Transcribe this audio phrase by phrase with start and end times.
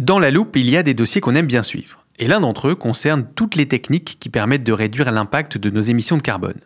[0.00, 2.06] Dans La Loupe, il y a des dossiers qu'on aime bien suivre.
[2.18, 5.82] Et l'un d'entre eux concerne toutes les techniques qui permettent de réduire l'impact de nos
[5.82, 6.58] émissions de carbone.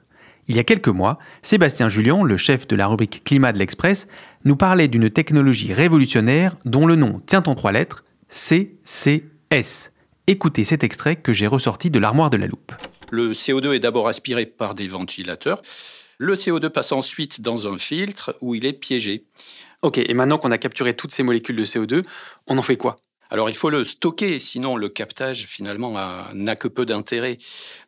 [0.47, 4.07] Il y a quelques mois, Sébastien Julien, le chef de la rubrique Climat de l'Express,
[4.45, 9.91] nous parlait d'une technologie révolutionnaire dont le nom tient en trois lettres, CCS.
[10.29, 12.71] Écoutez cet extrait que j'ai ressorti de l'armoire de la loupe.
[13.11, 15.61] Le CO2 est d'abord aspiré par des ventilateurs.
[16.19, 19.25] Le CO2 passe ensuite dans un filtre où il est piégé.
[19.83, 22.03] Ok, et maintenant qu'on a capturé toutes ces molécules de CO2,
[22.47, 22.95] on en fait quoi?
[23.35, 25.93] Alors il faut le stocker, sinon le captage finalement
[26.33, 27.39] n'a que peu d'intérêt.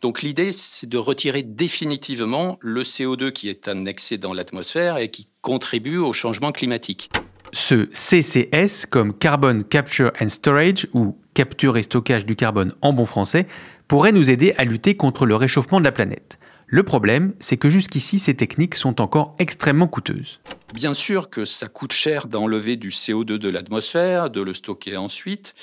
[0.03, 5.29] Donc l'idée c'est de retirer définitivement le CO2 qui est annexé dans l'atmosphère et qui
[5.43, 7.11] contribue au changement climatique.
[7.53, 13.07] Ce CCS, comme Carbon Capture and Storage, ou capture et stockage du carbone en bon
[13.07, 13.47] français,
[13.87, 16.36] pourrait nous aider à lutter contre le réchauffement de la planète.
[16.69, 20.41] Le problème, c'est que jusqu'ici, ces techniques sont encore extrêmement coûteuses.
[20.75, 25.55] Bien sûr que ça coûte cher d'enlever du CO2 de l'atmosphère, de le stocker ensuite.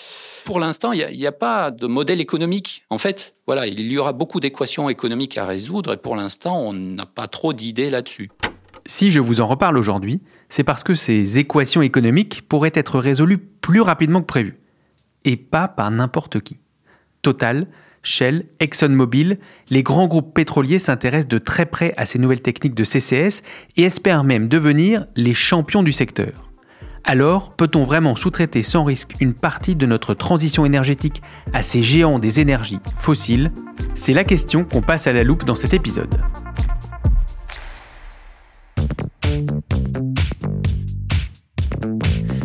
[0.45, 2.85] Pour l'instant, il n'y a, pas de modèle économique.
[2.89, 6.71] En fait, voilà, il y aura beaucoup d'équations économiques à résoudre et pour l'instant, on
[6.71, 8.29] n'a pas trop d'idées là-dessus.
[8.85, 13.39] Si je vous en reparle aujourd'hui, c'est parce que ces équations économiques pourraient être résolues
[13.39, 14.57] plus rapidement que prévu.
[15.25, 16.59] Et pas par n'importe qui.
[17.21, 17.67] Total,
[18.03, 22.83] Shell, ExxonMobil, les grands groupes pétroliers s'intéressent de très près à ces nouvelles techniques de
[22.83, 23.43] CCS
[23.77, 26.51] et espèrent même devenir les champions du secteur.
[27.05, 31.21] Alors, peut-on vraiment sous-traiter sans risque une partie de notre transition énergétique
[31.53, 33.51] à ces géants des énergies fossiles?
[33.93, 36.15] C'est la question qu'on passe à la loupe dans cet épisode.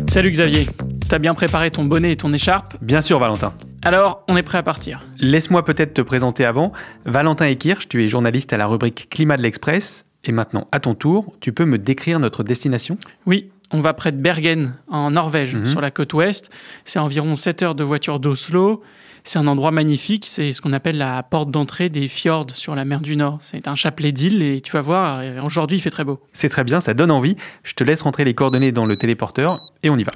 [0.07, 0.67] Salut Xavier,
[1.07, 2.75] t'as bien préparé ton bonnet et ton écharpe?
[2.81, 3.53] Bien sûr, Valentin.
[3.83, 4.99] Alors, on est prêt à partir.
[5.19, 6.73] Laisse-moi peut-être te présenter avant.
[7.05, 10.05] Valentin Ekirch, tu es journaliste à la rubrique Climat de l'Express.
[10.25, 12.97] Et maintenant, à ton tour, tu peux me décrire notre destination?
[13.25, 15.65] Oui, on va près de Bergen, en Norvège, Mhm.
[15.65, 16.49] sur la côte ouest.
[16.83, 18.83] C'est environ 7 heures de voiture d'Oslo.
[19.23, 22.83] C'est un endroit magnifique, c'est ce qu'on appelle la porte d'entrée des fjords sur la
[22.83, 23.37] mer du Nord.
[23.41, 26.19] C'est un chapelet d'îles et tu vas voir, euh, aujourd'hui il fait très beau.
[26.33, 27.35] C'est très bien, ça donne envie.
[27.63, 30.11] Je te laisse rentrer les coordonnées dans le téléporteur et on y va.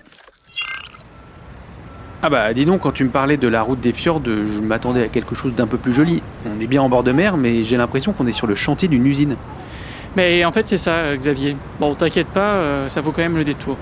[2.26, 5.04] Ah bah dis donc, quand tu me parlais de la route des fjords, je m'attendais
[5.04, 6.22] à quelque chose d'un peu plus joli.
[6.46, 8.88] On est bien en bord de mer, mais j'ai l'impression qu'on est sur le chantier
[8.88, 9.36] d'une usine.
[10.16, 11.58] Mais en fait c'est ça Xavier.
[11.82, 13.76] Bon, t'inquiète pas, euh, ça vaut quand même le détour.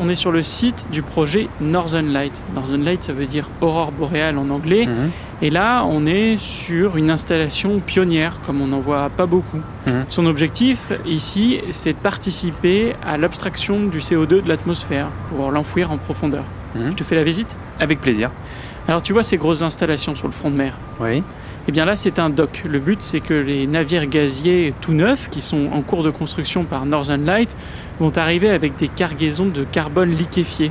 [0.00, 2.40] On est sur le site du projet Northern Light.
[2.54, 4.86] Northern Light ça veut dire aurore boréale en anglais.
[4.86, 5.10] Mhm.
[5.42, 9.60] Et là, on est sur une installation pionnière, comme on n'en voit pas beaucoup.
[9.86, 10.06] Mhm.
[10.08, 15.98] Son objectif ici, c'est de participer à l'abstraction du CO2 de l'atmosphère pour l'enfouir en
[15.98, 16.44] profondeur.
[16.74, 16.90] Mhm.
[16.90, 18.30] Je te fais la visite Avec plaisir.
[18.86, 20.74] Alors tu vois ces grosses installations sur le front de mer?
[21.00, 21.22] Oui.
[21.66, 22.62] Eh bien là, c'est un dock.
[22.68, 26.64] Le but, c'est que les navires gaziers tout neufs, qui sont en cours de construction
[26.64, 27.48] par Northern Light,
[27.98, 30.70] vont arriver avec des cargaisons de carbone liquéfié.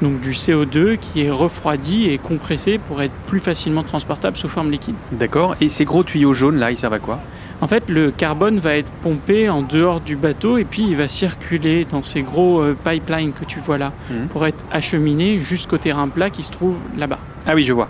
[0.00, 4.70] Donc du CO2 qui est refroidi et compressé pour être plus facilement transportable sous forme
[4.70, 4.94] liquide.
[5.12, 5.56] D'accord.
[5.60, 7.20] Et ces gros tuyaux jaunes là, ils servent à quoi?
[7.62, 11.08] En fait, le carbone va être pompé en dehors du bateau et puis il va
[11.08, 14.28] circuler dans ces gros euh, pipelines que tu vois là Mhm.
[14.28, 17.18] pour être acheminé jusqu'au terrain plat qui se trouve là-bas.
[17.46, 17.88] Ah oui, je vois.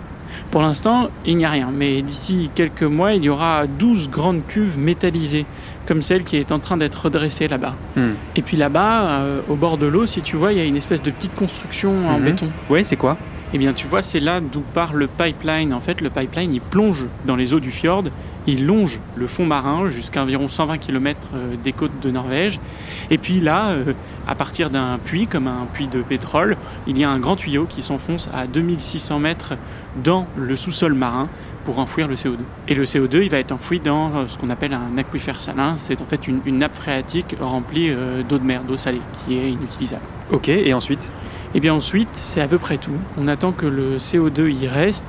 [0.49, 4.45] Pour l'instant, il n'y a rien, mais d'ici quelques mois, il y aura 12 grandes
[4.45, 5.45] cuves métallisées,
[5.85, 7.75] comme celle qui est en train d'être redressée là-bas.
[7.95, 8.11] Hmm.
[8.35, 10.75] Et puis là-bas, euh, au bord de l'eau, si tu vois, il y a une
[10.75, 12.25] espèce de petite construction en Mhm.
[12.25, 12.49] béton.
[12.69, 13.15] Ouais, c'est quoi?
[13.53, 15.73] Eh bien, tu vois, c'est là d'où part le pipeline.
[15.73, 18.05] En fait, le pipeline, il plonge dans les eaux du fjord,
[18.47, 22.61] il longe le fond marin jusqu'à environ 120 km euh, des côtes de Norvège.
[23.09, 23.93] Et puis là, euh,
[24.25, 26.55] à partir d'un puits, comme un puits de pétrole,
[26.87, 29.53] il y a un grand tuyau qui s'enfonce à 2600 mètres
[30.01, 31.27] dans le sous-sol marin
[31.65, 32.37] pour enfouir le CO2.
[32.69, 35.75] Et le CO2, il va être enfoui dans euh, ce qu'on appelle un aquifère salin.
[35.75, 37.93] C'est en fait une, une nappe phréatique remplie
[38.27, 40.03] d'eau de mer, d'eau salée, qui est inutilisable.
[40.31, 41.11] Ok, et ensuite?
[41.53, 42.91] Et bien ensuite, c'est à peu près tout.
[43.17, 45.05] On attend que le CO2 y reste.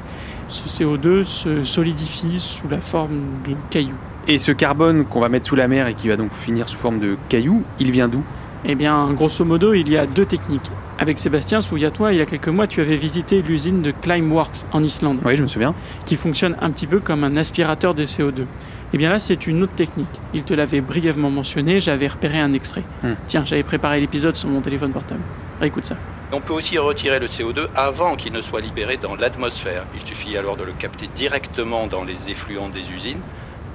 [0.49, 3.95] Ce CO2 se solidifie sous la forme de cailloux.
[4.29, 6.79] Et ce carbone qu'on va mettre sous la mer et qui va donc finir sous
[6.79, 8.23] forme de cailloux, il vient d'où?
[8.65, 10.71] Eh bien, grosso modo, il y a deux techniques.
[10.99, 14.85] Avec Sébastien, souviens-toi, il y a quelques mois, tu avais visité l'usine de Climeworks en
[14.85, 15.75] Islande, Oui, je me souviens.
[16.05, 18.45] qui fonctionne un petit peu comme un aspirateur de CO2.
[18.93, 20.07] Eh bien là, c'est une autre technique.
[20.35, 22.85] Il te l'avait brièvement mentionné, j'avais repéré un extrait.
[23.03, 23.15] Hmm.
[23.27, 25.23] Tiens, j'avais préparé l'épisode sur mon téléphone portable.
[25.61, 25.97] Écoute ça.
[26.35, 29.85] On peut aussi retirer le CO2 avant qu'il ne soit libéré dans l'atmosphère.
[29.95, 33.21] Il suffit alors de le capter directement dans les effluents des usines.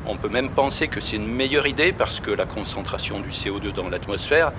[0.07, 3.73] On peut même penser que c'est une meilleure idée parce que la concentration du CO2
[3.73, 4.53] dans l'atmosphère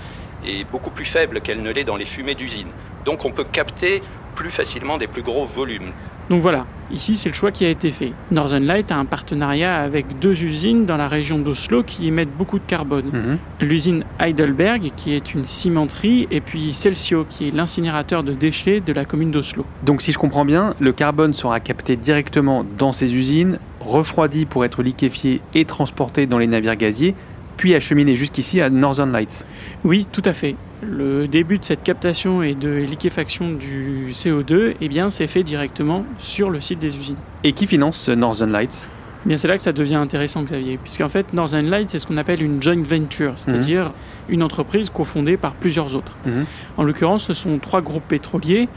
[0.47, 2.71] est beaucoup plus faible qu'elle ne l'est dans les fumées d'usines.
[3.05, 4.01] Donc on peut capter
[4.37, 5.91] plus facilement des plus gros volumes.
[6.31, 8.13] Donc voilà, ici c'est le choix qui a été fait.
[8.31, 12.59] Northern Light a un partenariat avec deux usines dans la région d'Oslo qui émettent beaucoup
[12.59, 13.07] de carbone.
[13.13, 13.39] Mhm.
[13.61, 18.93] L'usine Heidelberg qui est une cimenterie et puis Celsio qui est l'incinérateur de déchets de
[18.93, 19.65] la commune d'Oslo.
[19.85, 24.65] Donc si je comprends bien, le carbone sera capté directement dans ces usines, refroidi pour
[24.65, 27.15] être liquéfié et transporté dans les navires gaziers,
[27.59, 29.45] puis acheminé jusqu'ici à Northern Lights.
[29.85, 30.57] Oui, tout à fait.
[30.83, 36.07] Le début de cette captation et de liquéfaction du CO2, eh bien, c'est fait directement
[36.19, 37.17] sur le site des usines.
[37.45, 38.89] Et qui finance ce Northern Lights?
[39.25, 42.07] Eh bien, c'est là que ça devient intéressant, Xavier, puisqu'en fait, Northern Light, c'est ce
[42.07, 43.93] qu'on appelle une joint venture, c'est-à-dire
[44.29, 46.17] une entreprise cofondée par plusieurs autres.
[46.25, 46.45] Mhm.
[46.77, 48.69] En l'occurrence, ce sont trois groupes pétroliers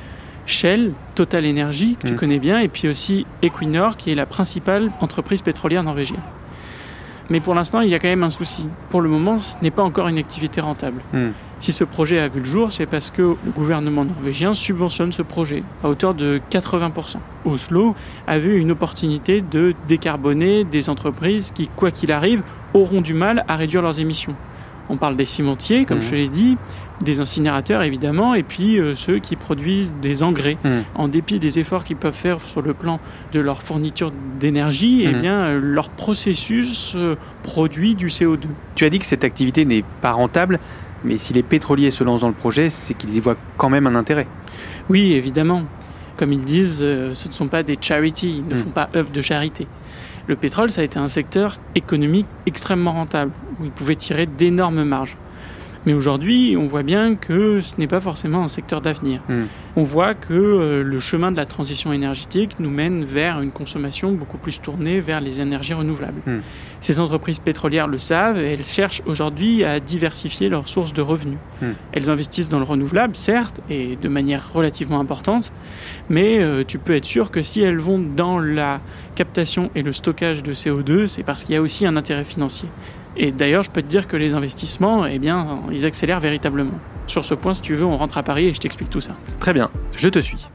[0.47, 2.19] Shell, Total Energy, que tu Mhm.
[2.19, 6.19] connais bien, et puis aussi Equinor, qui est la principale entreprise pétrolière norvégienne.
[7.31, 8.67] Mais pour l'instant, il y a quand même un souci.
[8.89, 11.01] Pour le moment, ce n'est pas encore une activité rentable.
[11.13, 11.31] Mhm.
[11.59, 15.21] Si ce projet a vu le jour, c'est parce que le gouvernement norvégien subventionne ce
[15.21, 17.21] projet à hauteur de 80%.
[17.45, 17.95] Oslo
[18.27, 22.43] a vu une opportunité de décarboner des entreprises qui, quoi qu'il arrive,
[22.73, 24.35] auront du mal à réduire leurs émissions.
[24.89, 26.03] On parle des cimentiers, comme Mhm.
[26.03, 26.57] je l'ai dit,
[27.03, 30.57] des incinérateurs évidemment, et puis euh, ceux qui produisent des engrais.
[30.63, 30.83] Mhm.
[30.95, 32.99] En dépit des efforts qu'ils peuvent faire sur le plan
[33.33, 35.19] de leur fourniture d'énergie, eh Mhm.
[35.21, 38.47] bien euh, leur processus euh, produit du CO2.
[38.75, 40.59] Tu as dit que cette activité n'est pas rentable,
[41.03, 43.87] mais si les pétroliers se lancent dans le projet, c'est qu'ils y voient quand même
[43.87, 44.27] un intérêt.
[44.89, 45.63] Oui, évidemment.
[46.17, 48.57] Comme ils disent, ce ne sont pas des charities, ils ne Mm.
[48.57, 49.65] font pas œuvre de charité.
[50.27, 54.83] Le pétrole, ça a été un secteur économique extrêmement rentable, où ils pouvaient tirer d'énormes
[54.83, 55.17] marges.
[55.85, 59.21] Mais aujourd'hui, on voit bien que ce n'est pas forcément un secteur d'avenir.
[59.27, 59.43] Mm.
[59.75, 64.11] On voit que euh, le chemin de la transition énergétique nous mène vers une consommation
[64.11, 66.21] beaucoup plus tournée vers les énergies renouvelables.
[66.25, 66.39] Mm.
[66.81, 71.39] Ces entreprises pétrolières le savent et elles cherchent aujourd'hui à diversifier leurs sources de revenus.
[71.61, 71.71] Mm.
[71.93, 75.51] Elles investissent dans le renouvelable, certes, et de manière relativement importante,
[76.09, 78.81] mais euh, tu peux être sûr que si elles vont dans la
[79.15, 82.69] captation et le stockage de CO2, c'est parce qu'il y a aussi un intérêt financier.
[83.17, 86.79] Et d'ailleurs, je peux te dire que les investissements, eh bien, ils accélèrent véritablement.
[87.07, 89.15] Sur ce point, si tu veux, on rentre à Paris et je t'explique tout ça.
[89.39, 90.47] Très bien, je te suis.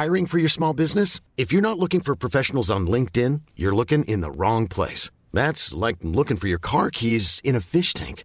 [0.00, 1.20] Hiring for your small business?
[1.36, 5.10] If you're not looking for professionals on LinkedIn, you're looking in the wrong place.
[5.34, 8.24] That's like looking for your car keys in a fish tank.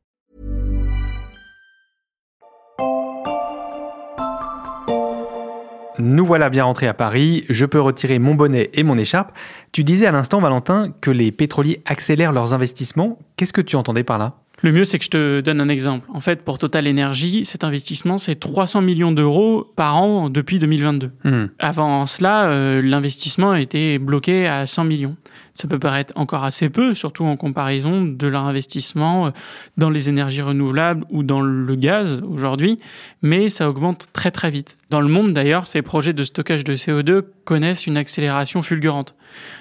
[6.01, 9.31] Nous voilà bien rentrés à Paris, je peux retirer mon bonnet et mon écharpe.
[9.71, 13.19] Tu disais à l'instant, Valentin, que les pétroliers accélèrent leurs investissements.
[13.37, 14.35] Qu'est-ce que tu entendais par là?
[14.63, 16.07] Le mieux, c'est que je te donne un exemple.
[16.13, 21.11] En fait, pour Total Energy, cet investissement, c'est 300 millions d'euros par an depuis 2022.
[21.23, 21.45] Hmm.
[21.57, 25.15] Avant cela, euh, l'investissement était bloqué à 100 millions.
[25.53, 29.29] Ça peut paraître encore assez peu, surtout en comparaison de leur investissement euh,
[29.77, 32.79] dans les énergies renouvelables ou dans le gaz aujourd'hui,
[33.21, 34.77] mais ça augmente très très vite.
[34.89, 39.15] Dans le monde d'ailleurs, ces projets de stockage de CO2 connaissent une accélération fulgurante.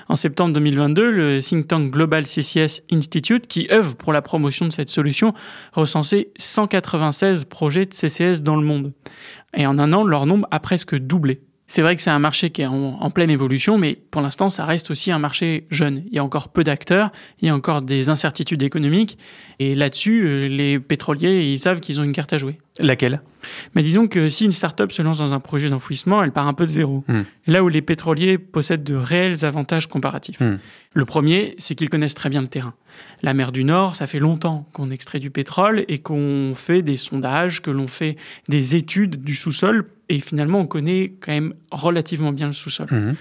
[0.09, 4.73] En septembre 2022, le think tank Global CCS Institute, qui œuvre pour la promotion de
[4.73, 5.35] cette solution,
[5.73, 8.93] recensait 196 projets de CCS dans le monde.
[9.57, 11.41] Et en un an, leur nombre a presque doublé.
[11.71, 14.65] C'est vrai que c'est un marché qui est en, pleine évolution, mais pour l'instant, ça
[14.65, 16.03] reste aussi un marché jeune.
[16.09, 19.19] Il y a encore peu d'acteurs, il y a encore des incertitudes économiques,
[19.61, 22.59] et là-dessus, euh, les pétroliers, ils savent qu'ils ont une carte à jouer.
[22.81, 23.23] Laquelle?
[23.77, 26.55] Mais disons que si une start-up se lance dans un projet d'enfouissement, elle part un
[26.55, 27.05] peu de zéro.
[27.07, 27.23] Hmm.
[27.47, 30.41] Là où les pétroliers possèdent de réels avantages comparatifs.
[30.41, 30.57] Hmm.
[30.93, 32.75] Le premier, c'est qu'ils connaissent très bien le terrain.
[33.23, 36.97] La mer du Nord, ça fait longtemps qu'on extrait du pétrole et qu'on fait des
[36.97, 38.17] sondages, que l'on fait
[38.49, 42.89] des études du sous-sol et finalement on connaît quand même relativement bien le sous-sol.
[42.91, 43.17] Mhm.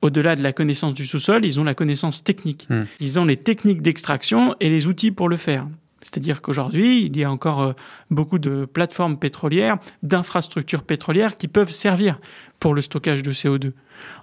[0.00, 2.68] Au-delà de la connaissance du sous-sol, ils ont la connaissance technique.
[2.70, 2.86] Mhm.
[3.00, 5.66] Ils ont les techniques d'extraction et les outils pour le faire.
[6.00, 7.72] C'est-à-dire qu'aujourd'hui, il y a encore euh,
[8.10, 12.20] beaucoup de plateformes pétrolières, d'infrastructures pétrolières qui peuvent servir
[12.60, 13.72] pour le stockage de CO2.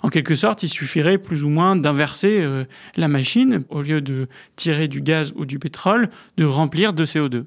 [0.03, 2.65] En quelque sorte, il suffirait plus ou moins d'inverser euh,
[2.95, 7.43] la machine, au lieu de tirer du gaz ou du pétrole, de remplir de CO2.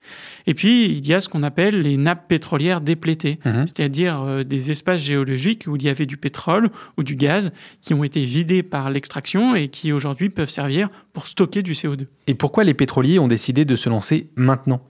[0.47, 3.67] Et puis, il y a ce qu'on appelle les nappes pétrolières déplétées, mhm.
[3.67, 7.95] c'est-à-dire euh, des espaces géologiques où il y avait du pétrole ou du gaz qui
[7.95, 12.07] ont été vidés par l'extraction et qui aujourd'hui peuvent servir pour stocker du CO2.
[12.27, 14.83] Et pourquoi les pétroliers ont décidé de se lancer maintenant?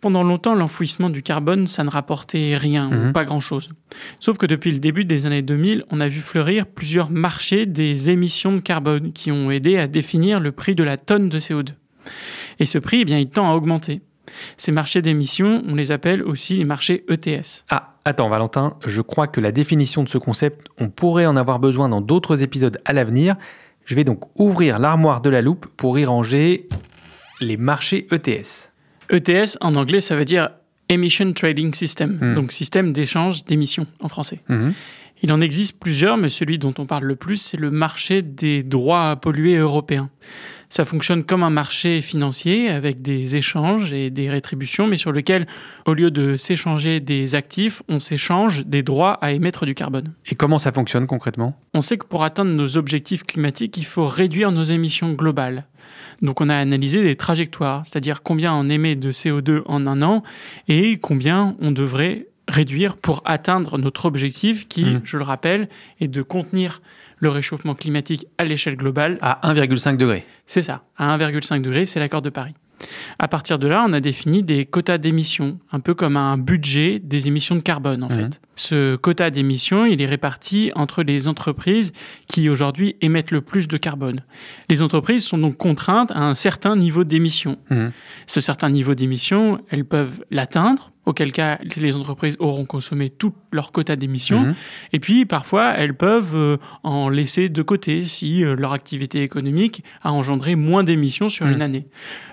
[0.00, 3.12] Pendant longtemps, l'enfouissement du carbone, ça ne rapportait rien, ou mhm.
[3.12, 3.70] pas grand-chose.
[4.20, 8.10] Sauf que depuis le début des années 2000, on a vu fleurir plusieurs marchés des
[8.10, 11.70] émissions de carbone qui ont aidé à définir le prix de la tonne de CO2.
[12.58, 14.00] Et ce prix, eh bien, il tend à augmenter.
[14.56, 17.64] Ces marchés d'émissions, on les appelle aussi les marchés ETS.
[17.70, 21.58] Ah, attends Valentin, je crois que la définition de ce concept, on pourrait en avoir
[21.58, 23.36] besoin dans d'autres épisodes à l'avenir.
[23.84, 26.68] Je vais donc ouvrir l'armoire de la loupe pour y ranger
[27.40, 28.72] les marchés ETS.
[29.10, 30.50] ETS, en anglais, ça veut dire
[30.88, 32.34] Emission Trading System, hmm.
[32.34, 34.40] donc système d'échange d'émissions en français.
[34.48, 34.70] Hmm.
[35.22, 38.62] Il en existe plusieurs, mais celui dont on parle le plus, c'est le marché des
[38.62, 40.10] droits à polluer européens.
[40.68, 45.46] Ça fonctionne comme un marché financier avec des échanges et des rétributions, mais sur lequel,
[45.86, 50.12] au lieu de s'échanger des actifs, on s'échange des droits à émettre du carbone.
[50.26, 51.58] Et comment ça fonctionne concrètement?
[51.74, 55.66] On sait que pour atteindre nos objectifs climatiques, il faut réduire nos émissions globales.
[56.22, 60.22] Donc on a analysé des trajectoires, c'est-à-dire combien on émet de CO2 en un an
[60.68, 65.00] et combien on devrait réduire pour atteindre notre objectif qui, mmh.
[65.04, 65.68] je le rappelle,
[66.00, 66.80] est de contenir
[67.16, 69.18] le réchauffement climatique à l'échelle globale.
[69.20, 70.24] À 1,5 degré.
[70.46, 72.54] C'est ça, à 1,5 degré, c'est l'accord de Paris.
[73.18, 76.98] À partir de là, on a défini des quotas d'émissions, un peu comme un budget
[76.98, 78.14] des émissions de carbone en mhm.
[78.14, 78.40] fait.
[78.54, 81.92] Ce quota d'émissions, il est réparti entre les entreprises
[82.26, 84.22] qui aujourd'hui émettent le plus de carbone.
[84.68, 87.56] Les entreprises sont donc contraintes à un certain niveau d'émissions.
[87.70, 87.92] Mhm.
[88.26, 93.72] Ce certain niveau d'émissions, elles peuvent l'atteindre auquel cas les entreprises auront consommé tout leur
[93.72, 94.40] quota d'émissions.
[94.40, 94.54] Mhm.
[94.92, 99.82] Et puis parfois, elles peuvent euh, en laisser de côté si euh, leur activité économique
[100.02, 101.86] a engendré moins d'émissions sur une année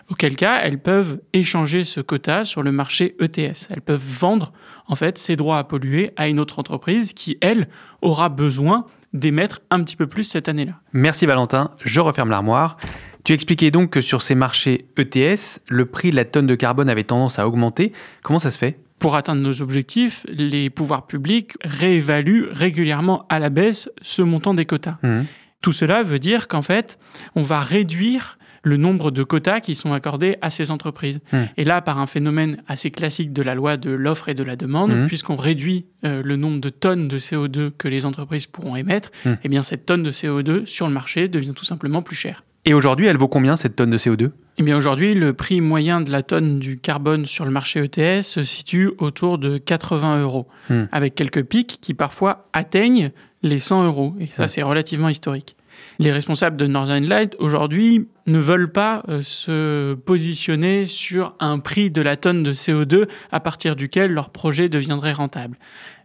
[0.09, 3.69] auquel cas elles peuvent échanger ce quota sur le marché ETS.
[3.69, 4.51] Elles peuvent vendre
[4.87, 7.67] en fait ces droits à polluer à une autre entreprise qui, elle,
[8.01, 10.73] aura besoin d'émettre un petit peu plus cette année-là.
[10.91, 12.77] Merci Valentin, je referme l'armoire.
[13.23, 16.89] Tu expliquais donc que sur ces marchés ETS, le prix de la tonne de carbone
[16.89, 17.93] avait tendance à augmenter.
[18.21, 18.79] Comment ça se fait?
[18.99, 24.65] Pour atteindre nos objectifs, les pouvoirs publics réévaluent régulièrement à la baisse ce montant des
[24.65, 24.97] quotas.
[25.03, 25.21] Mmh.
[25.61, 26.99] Tout cela veut dire qu'en fait,
[27.35, 31.19] on va réduire le nombre de quotas qui sont accordés à ces entreprises.
[31.31, 31.43] Hmm.
[31.57, 34.55] Et là, par un phénomène assez classique de la loi de l'offre et de la
[34.55, 35.05] demande, hmm.
[35.05, 39.49] puisqu'on réduit euh, le nombre de tonnes de CO2 que les entreprises pourront émettre, eh
[39.49, 42.43] bien cette tonne de CO2 sur le marché devient tout simplement plus chère.
[42.65, 45.99] Et aujourd'hui, elle vaut combien cette tonne de CO2 Eh bien aujourd'hui, le prix moyen
[45.99, 50.47] de la tonne du carbone sur le marché ETS se situe autour de 80 euros,
[50.91, 54.15] avec quelques pics qui parfois atteignent les 100 euros.
[54.19, 55.57] Et ça, c'est relativement historique.
[55.99, 61.91] Les responsables de Northern Light aujourd'hui ne veulent pas euh, se positionner sur un prix
[61.91, 65.57] de la tonne de CO2 à partir duquel leur projet deviendrait rentable.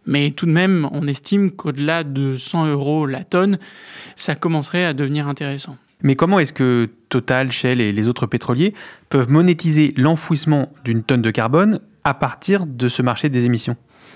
[0.05, 3.57] Mais tout de même, on estime qu'au-delà de 100 euros la tonne,
[4.15, 5.77] ça commencerait à devenir intéressant.
[6.01, 8.73] Mais comment est-ce que Total, Shell et les autres pétroliers
[9.09, 13.75] peuvent monétiser l'enfouissement d'une tonne de carbone à partir de ce marché des émissions?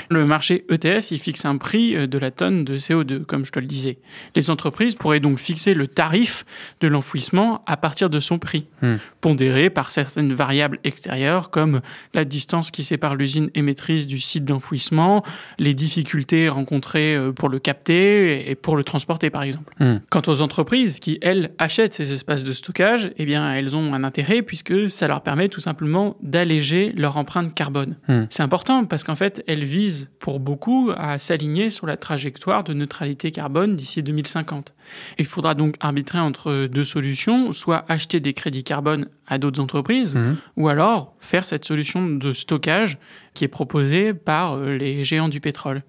[0.09, 3.51] Le marché ETS, il fixe un prix euh, de la tonne de CO2, comme je
[3.51, 3.97] te le disais.
[4.35, 6.45] Les entreprises pourraient donc fixer le tarif
[6.81, 8.95] de l'enfouissement à partir de son prix, hmm.
[9.21, 11.81] pondéré par certaines variables extérieures comme
[12.13, 15.23] la distance qui sépare l'usine émettrice du site d'enfouissement,
[15.59, 19.73] les difficultés rencontrées euh, pour le capter et pour le transporter, par exemple.
[19.79, 19.97] Hmm.
[20.09, 24.03] Quant aux entreprises qui, elles, achètent ces espaces de stockage, eh bien, elles ont un
[24.03, 27.95] intérêt puisque ça leur permet tout simplement d'alléger leur empreinte carbone.
[28.07, 28.23] Hmm.
[28.29, 29.82] C'est important parce qu'en fait, elles vivent
[30.19, 34.73] pour beaucoup à s'aligner sur la trajectoire de neutralité carbone d'ici 2050.
[35.17, 40.15] Il faudra donc arbitrer entre deux solutions, soit acheter des crédits carbone à d'autres entreprises,
[40.15, 40.37] mhm.
[40.57, 42.97] ou alors faire cette solution de stockage
[43.33, 45.83] qui est proposée par euh, les géants du pétrole.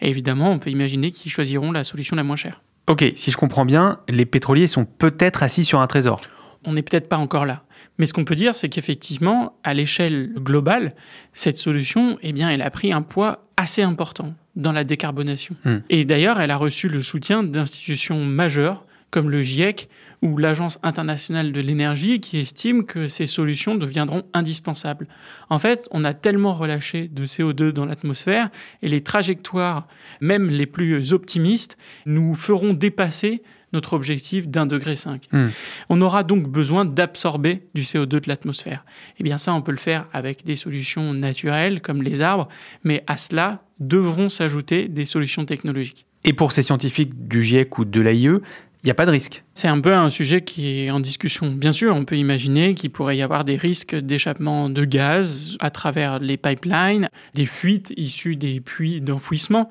[0.00, 2.62] Et évidemment, on peut imaginer qu'ils choisiront la solution la moins chère.
[2.86, 6.20] Ok, si je comprends bien, les pétroliers sont peut-être assis sur un trésor.
[6.64, 7.62] On n'est peut-être pas encore là.
[8.00, 10.94] Mais ce qu'on peut dire, c'est qu'effectivement, à l'échelle globale,
[11.34, 15.54] cette solution, eh bien, elle a pris un poids assez important dans la décarbonation.
[15.66, 15.80] Hmm.
[15.90, 19.90] Et d'ailleurs, elle a reçu le soutien d'institutions majeures comme le GIEC
[20.22, 25.06] ou l'Agence internationale de l'énergie qui estime que ces solutions deviendront indispensables.
[25.50, 28.48] En fait, on a tellement relâché de CO2 dans l'atmosphère
[28.80, 29.86] et les trajectoires,
[30.22, 31.76] même les plus optimistes,
[32.06, 33.42] nous feront dépasser
[33.72, 35.28] notre objectif d'un degré 5.
[35.32, 35.48] Hmm.
[35.88, 38.84] On aura donc besoin d'absorber du CO2 de l'atmosphère.
[39.18, 42.48] Eh bien ça, on peut le faire avec des solutions naturelles comme les arbres,
[42.84, 46.06] mais à cela devront s'ajouter des solutions technologiques.
[46.24, 48.40] Et pour ces scientifiques du GIEC ou de l'AIE,
[48.82, 49.44] il n'y a pas de risque.
[49.52, 51.50] C'est un peu un sujet qui est en discussion.
[51.50, 55.70] Bien sûr, on peut imaginer qu'il pourrait y avoir des risques d'échappement de gaz à
[55.70, 59.68] travers les pipelines, des fuites issues des puits d'enfouissement.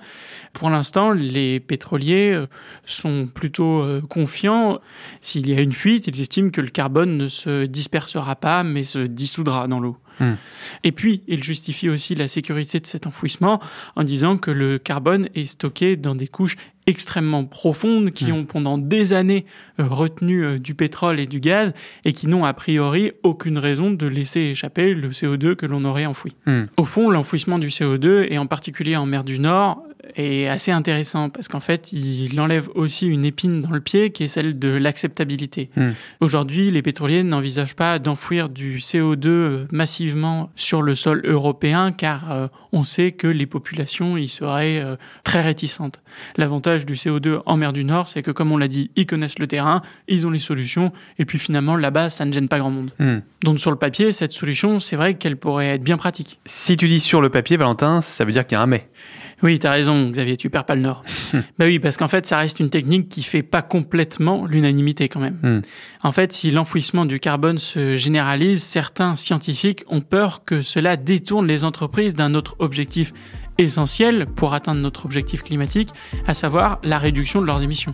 [0.53, 2.47] Pour l'instant, les pétroliers euh,
[2.85, 4.79] sont plutôt euh, confiants.
[5.21, 8.83] S'il y a une fuite, ils estiment que le carbone ne se dispersera pas, mais
[8.83, 9.97] se dissoudra dans l'eau.
[10.19, 10.33] Hmm.
[10.83, 13.61] Et puis, il justifie aussi la sécurité de cet enfouissement
[13.95, 16.57] en disant que le carbone est stocké dans des couches
[16.87, 18.35] extrêmement profondes qui Hmm.
[18.35, 19.45] ont pendant des années
[19.79, 21.73] retenu euh, du pétrole et du gaz
[22.05, 26.05] et qui n'ont a priori aucune raison de laisser échapper le CO2 que l'on aurait
[26.05, 26.35] enfoui.
[26.45, 26.65] Hmm.
[26.77, 29.83] Au fond, l'enfouissement du CO2, et en particulier en mer du Nord,
[30.15, 34.23] est assez intéressant parce qu'en fait, il enlève aussi une épine dans le pied qui
[34.23, 35.69] est celle de l'acceptabilité.
[35.75, 35.91] Hmm.
[36.19, 42.31] Aujourd'hui, les pétroliers n'envisagent pas d'enfouir du CO2 euh, massivement sur le sol européen car
[42.31, 46.01] euh, on sait que les populations y seraient euh, très réticentes.
[46.37, 49.39] L'avantage du CO2 en mer du Nord, c'est que comme on l'a dit, ils connaissent
[49.39, 52.71] le terrain, ils ont les solutions et puis finalement là-bas, ça ne gêne pas grand
[52.71, 52.91] monde.
[52.99, 53.19] Hmm.
[53.43, 56.39] Donc sur le papier, cette solution, c'est vrai qu'elle pourrait être bien pratique.
[56.45, 58.87] Si tu dis sur le papier, Valentin, ça veut dire qu'il y a un mais.
[59.41, 61.03] Oui, t'as raison, Xavier, tu perds pas le nord.
[61.33, 65.19] bah oui, parce qu'en fait, ça reste une technique qui fait pas complètement l'unanimité quand
[65.19, 65.39] même.
[65.41, 65.61] Hmm.
[66.03, 71.47] En fait, si l'enfouissement du carbone se généralise, certains scientifiques ont peur que cela détourne
[71.47, 73.13] les entreprises d'un autre objectif
[73.57, 75.89] essentiel pour atteindre notre objectif climatique,
[76.27, 77.93] à savoir la réduction de leurs émissions.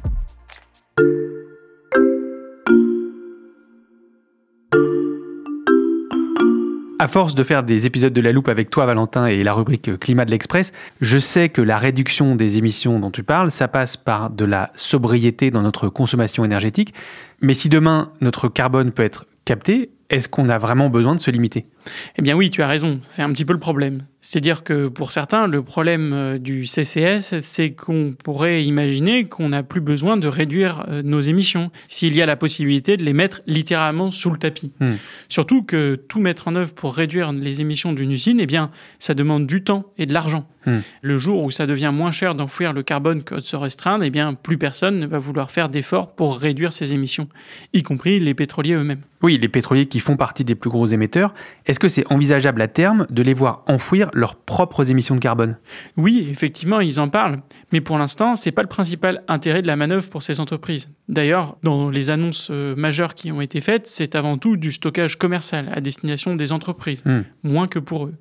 [7.06, 10.00] À force de faire des épisodes de La Loupe avec toi, Valentin, et la rubrique
[10.00, 13.96] Climat de l'Express, je sais que la réduction des émissions dont tu parles, ça passe
[13.96, 16.96] par de la sobriété dans notre consommation énergétique.
[17.42, 21.30] Mais si demain notre carbone peut être capté, est-ce qu'on a vraiment besoin de se
[21.30, 21.68] limiter?
[22.18, 24.04] Eh bien oui, tu as raison, c'est un petit peu le problème.
[24.26, 29.62] C'est-à-dire que pour certains, le problème euh, du CCS, c'est qu'on pourrait imaginer qu'on n'a
[29.62, 33.42] plus besoin de réduire euh, nos émissions s'il y a la possibilité de les mettre
[33.46, 34.72] littéralement sous le tapis.
[34.80, 34.96] Hmm.
[35.30, 39.14] Surtout que tout mettre en œuvre pour réduire les émissions d'une usine, eh bien, ça
[39.14, 40.50] demande du temps et de l'argent.
[40.66, 40.80] Hmm.
[41.04, 44.10] Le jour où ça devient moins cher d'enfouir le carbone que de se restreindre, eh
[44.10, 47.30] bien, plus personne ne va vouloir faire d'efforts pour réduire ses émissions,
[47.74, 49.02] y compris les pétroliers eux-mêmes.
[49.22, 51.34] Oui, les pétroliers qui font partie des plus gros émetteurs,
[51.76, 55.58] est-ce que c'est envisageable à terme de les voir enfouir leurs propres émissions de carbone?
[55.98, 57.42] Oui, effectivement, ils en parlent,
[57.74, 60.88] mais pour l'instant, c'est pas le principal intérêt de la manœuvre pour ces entreprises.
[61.10, 65.18] D'ailleurs, dans les annonces euh, majeures qui ont été faites, c'est avant tout du stockage
[65.18, 67.24] commercial à destination des entreprises, Hmm.
[67.44, 68.16] moins que pour eux.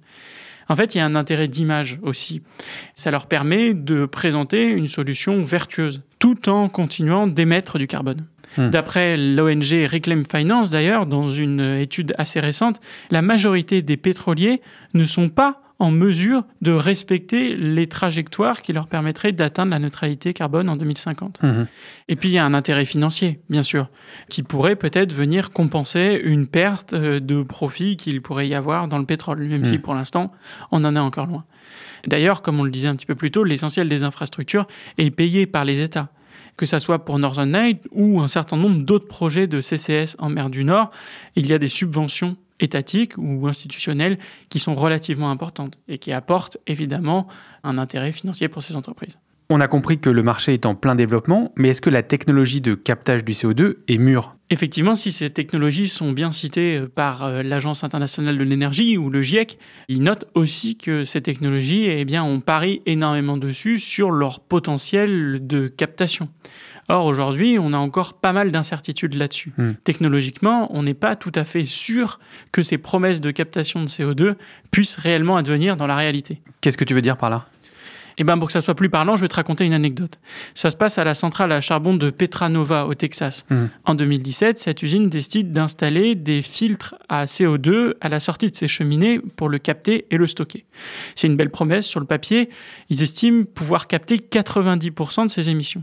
[0.68, 2.42] En fait, il y a un intérêt d'image aussi.
[2.94, 8.26] Ça leur permet de présenter une solution vertueuse, tout en continuant d'émettre du carbone.
[8.56, 8.70] Hmm.
[8.70, 14.60] D'après l'ONG Reclaim Finance, d'ailleurs, dans une étude assez récente, la majorité des pétroliers
[14.94, 20.32] ne sont pas en mesure de respecter les trajectoires qui leur permettraient d'atteindre la neutralité
[20.32, 21.42] carbone en 2050.
[21.42, 21.66] Mhm.
[22.08, 23.88] Et puis il y a un intérêt financier, bien sûr,
[24.28, 28.98] qui pourrait peut-être venir compenser une perte euh, de profit qu'il pourrait y avoir dans
[28.98, 30.30] le pétrole, même si pour l'instant
[30.70, 31.44] on en est encore loin.
[32.06, 34.66] D'ailleurs, comme on le disait un petit peu plus tôt, l'essentiel des infrastructures
[34.98, 36.08] est payé par les États.
[36.56, 40.30] Que ça soit pour Northern Light ou un certain nombre d'autres projets de CCS en
[40.30, 40.90] mer du Nord,
[41.36, 46.58] il y a des subventions étatiques ou institutionnelles qui sont relativement importantes et qui apportent
[46.66, 47.26] évidemment
[47.64, 49.18] un intérêt financier pour ces entreprises.
[49.50, 52.62] On a compris que le marché est en plein développement, mais est-ce que la technologie
[52.62, 54.36] de captage du CO2 est mûre?
[54.48, 59.10] Effectivement, si ces technologies sont bien citées euh, par euh, l'Agence internationale de l'énergie ou
[59.10, 64.10] le GIEC, ils notent aussi que ces technologies, eh bien, on parie énormément dessus sur
[64.10, 66.28] leur potentiel de captation.
[66.88, 69.52] Or, aujourd'hui, on a encore pas mal d'incertitudes là-dessus.
[69.56, 69.72] Hmm.
[69.84, 72.18] Technologiquement, on n'est pas tout à fait sûr
[72.52, 74.34] que ces promesses de captation de CO2
[74.70, 76.42] puissent réellement advenir dans la réalité.
[76.60, 77.46] Qu'est-ce que tu veux dire par là?
[78.18, 80.18] Et ben pour que ça soit plus parlant, je vais te raconter une anecdote.
[80.54, 83.44] Ça se passe à la centrale à charbon de Petranova au Texas.
[83.50, 83.70] Mhm.
[83.84, 88.68] En 2017, cette usine décide d'installer des filtres à CO2 à la sortie de ses
[88.68, 90.64] cheminées pour le capter et le stocker.
[91.14, 92.50] C'est une belle promesse sur le papier.
[92.88, 95.82] Ils estiment pouvoir capter 90% de ces émissions.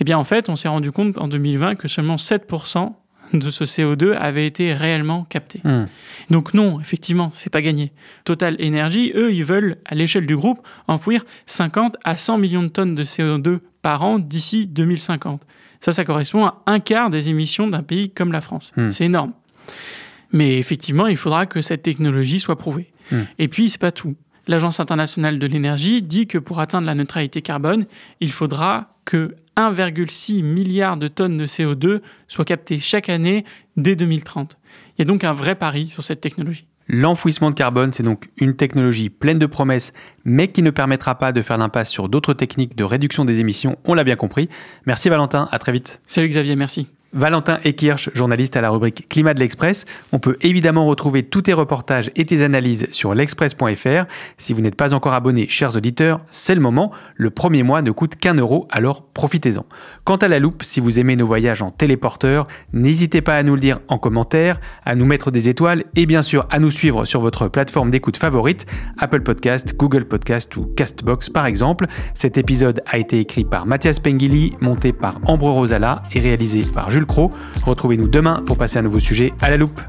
[0.00, 2.94] Eh bien en fait, on s'est rendu compte en 2020 que seulement 7%
[3.32, 5.60] de ce CO2 avait été réellement capté.
[5.64, 5.86] Hmm.
[6.30, 7.92] Donc non, effectivement, c'est pas gagné.
[8.24, 12.68] Total Energy, eux, ils veulent, à l'échelle du groupe, enfouir 50 à 100 millions de
[12.68, 15.42] tonnes de CO2 par an d'ici 2050.
[15.80, 18.72] Ça, ça correspond à un quart des émissions d'un pays comme la France.
[18.76, 18.90] Hmm.
[18.90, 19.32] C'est énorme.
[20.32, 22.92] Mais effectivement, il faudra que cette technologie soit prouvée.
[23.10, 23.22] Hmm.
[23.38, 24.16] Et puis, c'est pas tout.
[24.46, 27.84] L'Agence internationale de l'énergie dit que pour atteindre la neutralité carbone,
[28.20, 33.44] il faudra que 1,6 milliard de tonnes de CO2 soient captées chaque année
[33.76, 34.56] dès 2030.
[34.96, 36.66] Il y a donc un vrai pari sur cette technologie.
[36.86, 39.92] L'enfouissement de carbone, c'est donc une technologie pleine de promesses,
[40.24, 43.76] mais qui ne permettra pas de faire l'impasse sur d'autres techniques de réduction des émissions,
[43.84, 44.48] on l'a bien compris.
[44.86, 46.00] Merci Valentin, à très vite.
[46.06, 46.86] Salut Xavier, merci.
[47.14, 49.86] Valentin Ekirch, journaliste à la rubrique Climat de l'Express.
[50.12, 54.04] On peut évidemment retrouver tous tes reportages et tes analyses sur l'express.fr.
[54.36, 56.92] Si vous n'êtes pas encore abonné, chers auditeurs, c'est le moment.
[57.16, 59.64] Le premier mois ne coûte qu'un euro, alors profitez-en.
[60.04, 63.54] Quant à la loupe, si vous aimez nos voyages en téléporteur, n'hésitez pas à nous
[63.54, 67.06] le dire en commentaire, à nous mettre des étoiles et bien sûr à nous suivre
[67.06, 68.66] sur votre plateforme d'écoute favorite,
[68.98, 71.86] Apple Podcast, Google Podcast ou Castbox par exemple.
[72.12, 76.90] Cet épisode a été écrit par Mathias Pengili, monté par Ambre Rosala et réalisé par
[77.06, 77.30] Jules.
[77.64, 79.80] Retrouvez-nous demain pour passer un nouveau sujet à la loupe.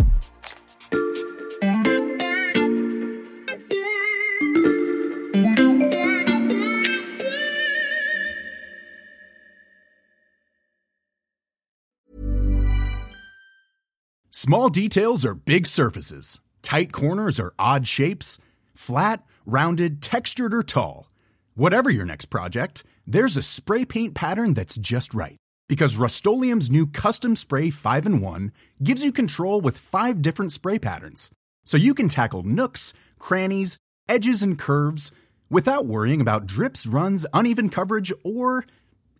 [14.32, 16.40] Small details are big surfaces.
[16.64, 18.40] Tight corners are odd shapes.
[18.74, 21.10] Flat, rounded, textured, or tall.
[21.56, 25.39] Whatever your next project, there's a spray paint pattern that's just right.
[25.70, 28.52] Because Rust new Custom Spray 5 in 1
[28.84, 31.30] gives you control with five different spray patterns.
[31.64, 33.78] So you can tackle nooks, crannies,
[34.10, 35.12] edges, and curves
[35.50, 38.66] without worrying about drips, runs, uneven coverage, or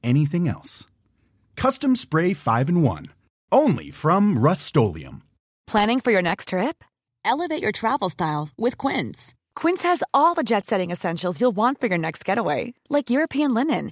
[0.02, 0.88] anything else.
[1.56, 3.06] Custom Spray 5 in 1.
[3.52, 4.76] Only from Rust
[5.68, 6.84] Planning for your next trip?
[7.24, 9.36] Elevate your travel style with Quince.
[9.56, 13.54] Quince has all the jet setting essentials you'll want for your next getaway, like European
[13.54, 13.92] linen,